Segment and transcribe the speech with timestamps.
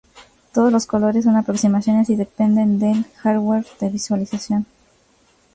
[0.51, 4.65] Todos los colores son aproximaciones y dependen del hardware de visualización.